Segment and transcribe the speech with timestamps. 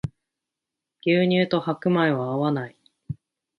[1.05, 2.75] 牛乳と白米は合わない